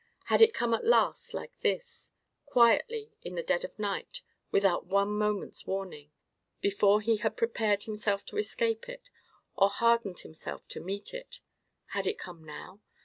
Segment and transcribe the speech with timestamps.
[0.23, 5.09] Had it come at last, like this?—quietly, in the dead of the night, without one
[5.15, 9.11] moment's warning?—before he had prepared himself to escape it,
[9.55, 11.39] or hardened himself to meet it?
[11.89, 12.79] Had it come now?